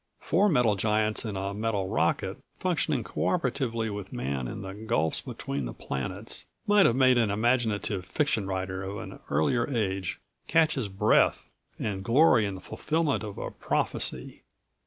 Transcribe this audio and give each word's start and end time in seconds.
Four 0.19 0.49
metal 0.49 0.75
giants 0.75 1.25
in 1.25 1.37
a 1.37 1.53
metal 1.53 1.87
rocket, 1.87 2.37
functioning 2.57 3.03
cooperatively 3.03 3.93
with 3.93 4.11
Man 4.11 4.47
in 4.47 4.63
the 4.63 4.73
gulfs 4.73 5.21
between 5.21 5.65
the 5.65 5.75
planets, 5.75 6.47
might 6.65 6.87
have 6.87 6.95
made 6.95 7.19
an 7.19 7.29
imaginative 7.29 8.03
fiction 8.07 8.47
writer 8.47 8.81
of 8.81 8.97
an 8.97 9.19
earlier 9.29 9.69
age 9.69 10.19
catch 10.47 10.73
his 10.73 10.89
breath 10.89 11.47
and 11.77 12.03
glory 12.03 12.47
in 12.47 12.55
the 12.55 12.61
fulfillment 12.61 13.23
of 13.23 13.37
a 13.37 13.51
prophecy. 13.51 14.41